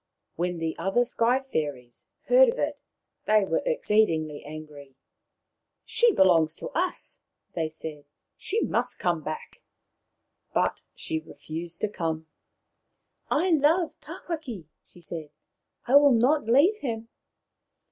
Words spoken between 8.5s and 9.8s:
must come back."